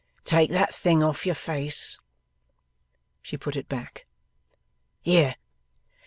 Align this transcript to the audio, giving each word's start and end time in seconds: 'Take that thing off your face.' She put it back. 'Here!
'Take 0.25 0.49
that 0.49 0.73
thing 0.73 1.03
off 1.03 1.27
your 1.27 1.35
face.' 1.35 1.99
She 3.21 3.37
put 3.37 3.55
it 3.55 3.69
back. 3.69 4.03
'Here! 5.03 5.35